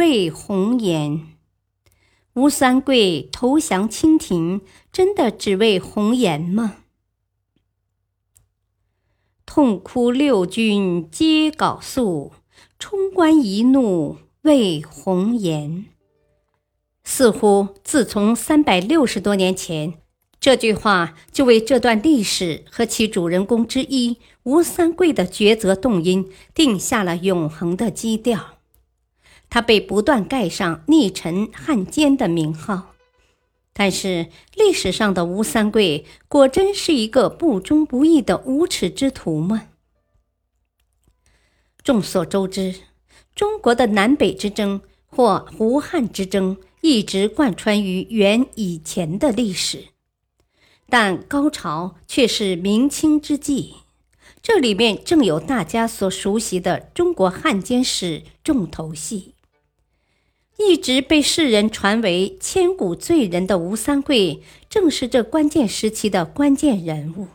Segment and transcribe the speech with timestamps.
[0.00, 1.26] 为红颜，
[2.32, 6.76] 吴三桂投降清廷，真的只为红颜吗？
[9.44, 12.32] 痛哭六军皆缟素，
[12.78, 15.84] 冲冠一怒为红颜。
[17.04, 19.92] 似乎自从三百六十多年前。
[20.40, 28.59] 这句话就为这段历史和其主人公之一吴三桂的抉择动因定下了永恒的基调。
[29.50, 32.94] 他被不断盖上逆臣汉奸的名号，
[33.72, 39.66] 但是历史上的吴三桂果真是一个不忠不义的无耻之徒吗？
[41.82, 42.76] 众所周知，
[43.34, 49.86] 中国的南北之争或胡汉之争一直贯穿于元以前的历史。
[50.88, 53.76] 但高潮却是明清之际，
[54.42, 59.34] 这里面正有大家所熟悉的中国汉奸史重头戏。
[60.62, 67.28] 一直被世人传为千古罪人的吴三桂，正是这关键时期的关键人物。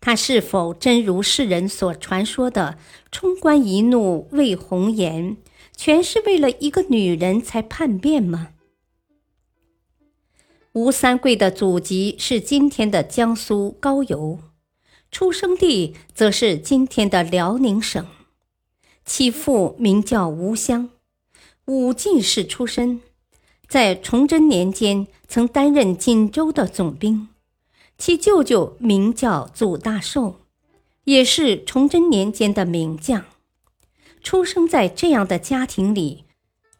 [0.00, 2.76] 他是否真如世人所传说的
[3.12, 5.36] “冲冠一怒为红颜”，
[5.76, 8.48] 全是为了一个女人才叛变吗？
[10.72, 14.40] 吴三桂的祖籍是今天的江苏高邮，
[15.12, 18.04] 出生地则是今天的辽宁省。
[19.04, 20.90] 其父名叫吴襄，
[21.66, 23.00] 武进士出身，
[23.66, 27.28] 在崇祯年间曾担任锦州的总兵。
[27.96, 30.40] 其舅舅名叫祖大寿，
[31.04, 33.24] 也是崇祯年间的名将。
[34.22, 36.24] 出生在这样的家庭里。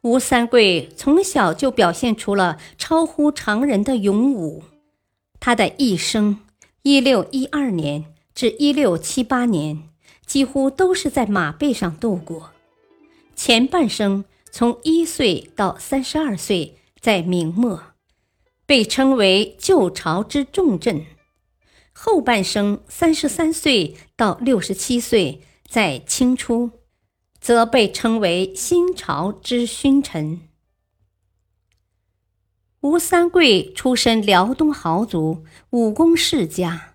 [0.02, 4.64] 吴三桂从小就表现出了超乎常人的勇武，
[5.40, 6.40] 他的一生
[6.82, 8.04] （一六一二年
[8.34, 9.88] 至一六七八年）
[10.26, 12.50] 几乎都是在马背上度过。
[13.34, 14.26] 前半生
[14.56, 17.82] 从一岁到三十二岁在明末，
[18.64, 21.06] 被称为旧朝之重镇；
[21.92, 26.70] 后半生三十三岁到六十七岁在清初。
[27.40, 30.40] 则被称为新朝之勋臣。
[32.80, 36.94] 吴三桂出身辽东豪族，武功世家，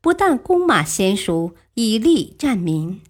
[0.00, 3.00] 不但弓马娴熟，以力战民，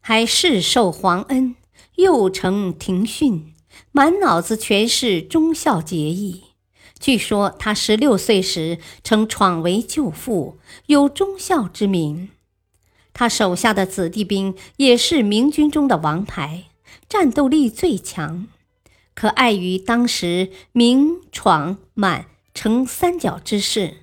[0.00, 1.56] 还世受皇恩，
[2.00, 3.54] 又承庭训，
[3.92, 6.44] 满脑子全是忠孝节义。
[6.98, 12.28] 据说他十六岁时曾闯为舅父，有忠孝之名。
[13.12, 16.64] 他手下的子弟兵也是明军中的王牌，
[17.08, 18.48] 战斗力最强。
[19.14, 23.98] 可碍于当时明、闯、满成三角之势，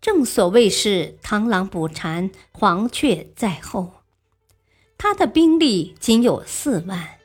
[0.00, 3.94] 正所谓是螳螂捕蝉，黄雀在后。
[4.96, 7.18] 他的兵力仅有四万，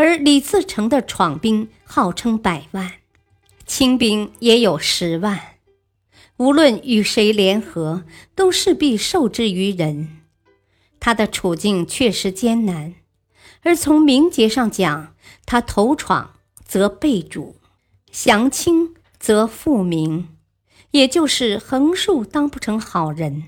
[0.00, 2.90] 而李自成的闯兵号称百万，
[3.66, 5.38] 清兵也有十万。
[6.38, 10.22] 无论与谁联合，都势必受制于人。
[11.00, 12.94] 他的处境确实艰难，
[13.60, 16.32] 而从名节上讲，他投闯
[16.64, 17.56] 则被主，
[18.10, 20.30] 降清则复明，
[20.92, 23.44] 也就是横竖当不成好人。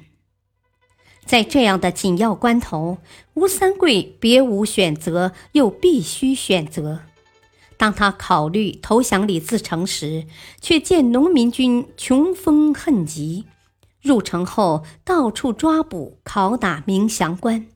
[1.32, 2.98] 在这样的紧要关头，
[3.32, 7.04] 吴三桂别无选择，又必须选择。
[7.78, 10.26] 当他考虑投降李自成时，
[10.60, 13.46] 却见农民军穷风恨极。
[14.02, 17.66] 入城后，到处抓捕、拷打明降官，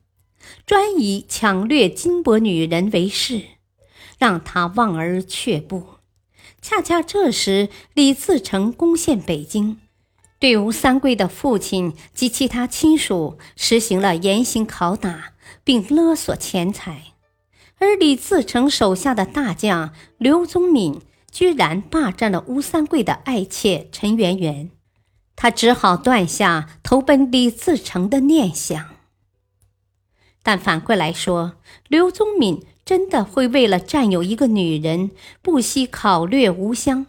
[0.67, 3.41] 专以抢掠金帛女人为事，
[4.19, 5.95] 让他望而却步。
[6.61, 9.79] 恰恰这时，李自成攻陷北京，
[10.39, 17.13] 对吴三桂的父亲及其他亲属实行了严刑拷打，并勒索钱财，
[17.79, 21.01] 而李自成手下的大将刘宗敏
[21.31, 24.69] 居然霸占了吴三桂的爱妾陈圆圆。
[25.35, 28.95] 他只好断下投奔李自成的念想。
[30.43, 31.57] 但反过来说，
[31.87, 35.11] 刘宗敏真的会为了占有一个女人，
[35.41, 37.07] 不惜考掠吴襄，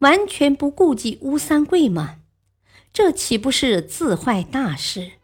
[0.00, 2.16] 完全不顾及吴三桂吗？
[2.94, 5.14] 这岂不是自坏大事？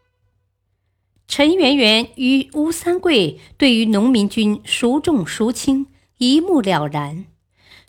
[1.25, 5.87] 陈圆圆与吴三桂对于农民军孰重孰轻，
[6.17, 7.27] 一目了然。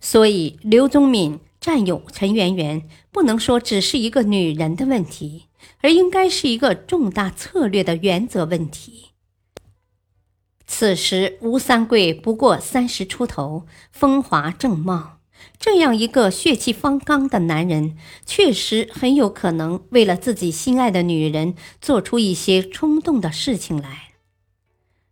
[0.01, 5.47] 所以，刘宗敏占有陈圆圆，不能说只是一个女人的问题，
[5.81, 9.07] 而应该是一个重大策略的原则问题。
[10.65, 15.22] 此时，吴三桂不过三十出头，风华正茂。
[15.59, 17.97] 这样一个血气方刚的男人，
[18.27, 24.09] 确实很有可能为了自己心爱的女人做出一些冲动的事情来。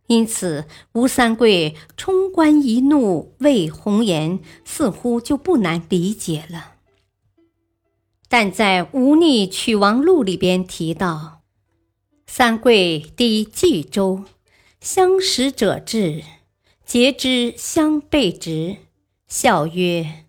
[0.07, 6.73] 因此，吴三桂冲冠一怒为红颜，似乎就不难理解了。
[8.27, 11.41] 但在《吴逆取王录》里边提到，
[12.27, 14.25] 三桂抵冀州，
[14.81, 16.23] 相识者至，
[16.85, 18.77] 皆知相背直，
[19.31, 20.25] 笑曰。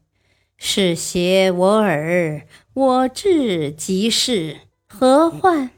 [0.56, 5.70] 是邪我耳，我至即是何患？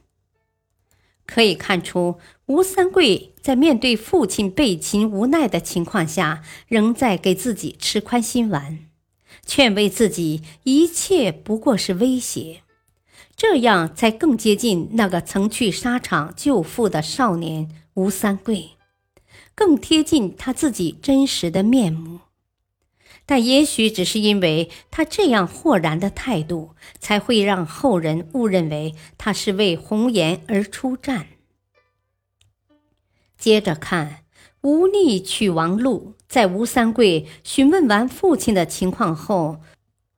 [1.24, 8.80] 可以看出，吴三桂在面对父亲被擒无奈的情况下，仍在给自己吃宽心丸，
[9.46, 12.60] 劝慰自己一切不过是威胁，
[13.34, 18.72] 这样才更接近那个曾去沙场救父的少年吴三桂，
[19.54, 22.20] 更贴近他自己真实的面目。
[23.26, 31.28] 但也许只是因为他这样豁然的态度，才会让后人误认为他是为红颜而出战。
[33.38, 34.08] 接着看
[34.62, 39.60] 《吴逆曲王录》，在吴三桂询问完父亲的情况后，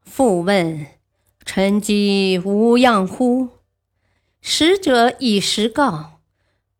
[0.02, 0.86] 复问
[1.44, 3.48] ：“臣既无恙乎？”
[4.40, 6.20] 使者以实告，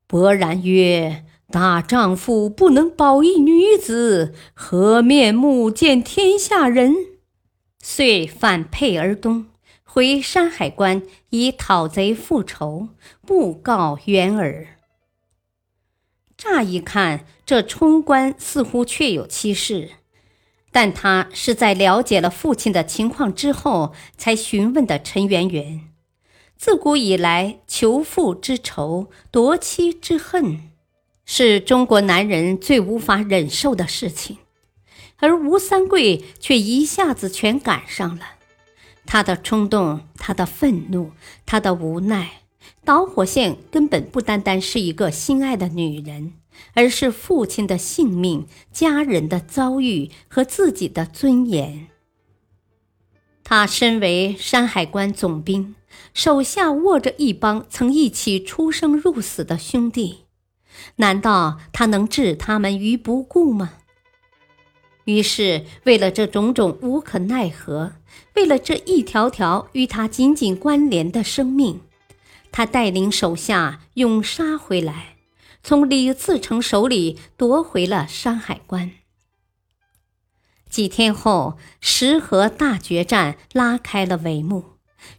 [0.08, 1.24] 勃然曰。
[1.50, 6.94] 大丈夫不能保一女子，何面目见天下人？
[7.80, 9.46] 遂反沛而东，
[9.84, 12.88] 回山海关以讨贼复仇，
[13.24, 14.66] 布告元儿。
[16.36, 19.90] 乍一看，这冲冠似乎确有其事，
[20.72, 25.88] 但他是在了解了父亲的情况之后才询问的陈圆圆。
[26.58, 30.72] 自古以来，求父之仇，夺妻之恨。
[31.28, 34.38] 是中国男人最无法忍受的事情，
[35.16, 38.24] 而吴三桂却一下子全赶上了。
[39.04, 41.10] 他的冲动，他的愤怒，
[41.44, 42.42] 他的无奈，
[42.84, 46.34] 导火线根本不单单是一个心爱的女人，
[46.74, 51.88] 而是父亲的性命、家人的遭遇和自己的尊严。
[53.42, 55.74] 他身为山海关总兵，
[56.14, 60.25] 手下握着一帮曾一起出生入死的兄弟。
[60.96, 63.74] 难道他能置他们于不顾吗？
[65.04, 67.92] 于是，为了这种种无可奈何，
[68.34, 71.80] 为了这一条条与他紧紧关联的生命，
[72.50, 75.16] 他带领手下勇杀回来，
[75.62, 78.90] 从李自成手里夺回了山海关。
[80.68, 84.64] 几天后，石河大决战拉开了帷幕。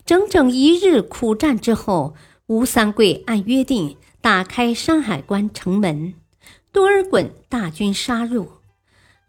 [0.05, 2.13] 整整一日苦战之后，
[2.47, 3.95] 吴三桂按约定。
[4.27, 6.13] 打开山海关城门，
[6.73, 8.55] 多尔衮大军杀入，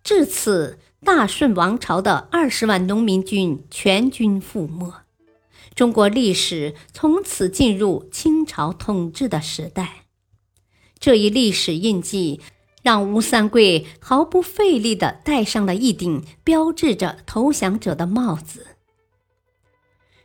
[0.02, 4.92] 至此大顺王朝的二十万农民军全军覆没。
[5.76, 10.06] 中国历史从此进入清朝统治的时代。
[10.98, 12.40] 这一历史印记，
[12.82, 18.66] 让吴三桂毫不费力地戴上了一顶标志着投降者的帽子。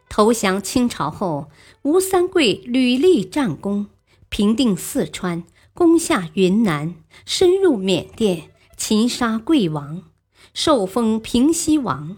[0.10, 1.51] 投降清朝后，
[1.84, 3.86] 吴三桂屡立战功。
[4.34, 5.44] 平定四川，
[5.75, 10.06] 攻下云南，深入缅甸，擒杀贵王，
[10.56, 12.18] 受封平西王。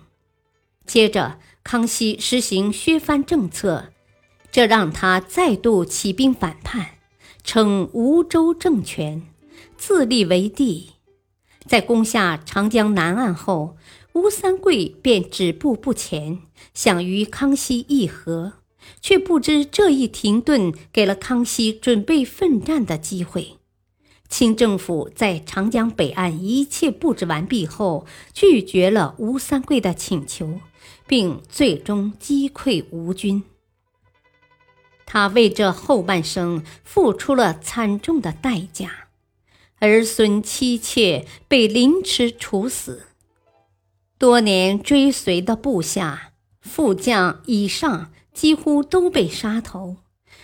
[0.86, 3.92] 接着，康熙实行削藩政策，
[4.50, 6.92] 这让他再度起兵反叛，
[7.44, 9.24] 称吴州政权，
[9.76, 10.92] 自立为帝。
[11.68, 13.76] 在攻下长江南岸后，
[14.14, 16.44] 吴三桂便止步不前，
[16.74, 18.54] 想与康熙议和。
[19.02, 23.58] 却不知这一停顿给了康熙准备奋战的机会。
[24.28, 30.60] 清政府在长江北岸一切布置完毕后，拒绝了吴三桂的请求，
[31.06, 33.44] 并最终击溃吴军。
[35.06, 39.10] 他为这后半生付出了惨重的代价，
[39.80, 43.04] 儿孙妻妾被凌迟处死，
[44.18, 48.12] 多年追随的部下、副将以上。
[48.36, 49.96] 几乎都被杀头，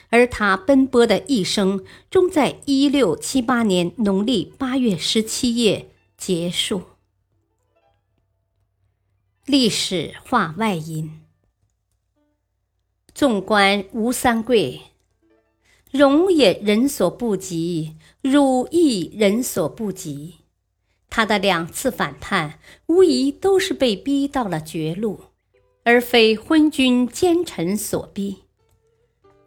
[0.09, 6.83] 而他奔波的一生终在一六七八年农历八月十七夜结束。
[9.45, 11.19] 历史话外音：
[13.13, 14.81] 纵观吴三桂，
[15.91, 20.35] 容也人所不及，辱亦人所不及。
[21.09, 25.25] 他的两次反叛无疑都是被逼到了绝路，
[25.83, 28.43] 而非昏君奸臣所逼。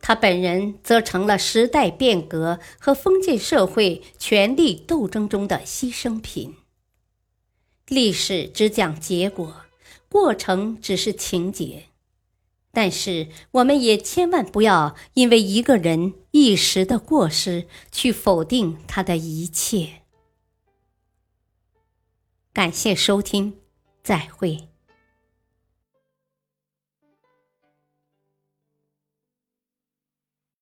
[0.00, 6.56] 他本人则成了时代变革和封建社会权力斗争中的牺牲品。
[7.88, 9.62] 历史只讲结果，
[10.08, 11.84] 过程只是情节。
[12.70, 20.02] 但是，我们也千万不要因为一个人一时的过失，去否定他的一切。
[22.52, 23.60] 感谢收听，
[24.02, 24.73] 再会。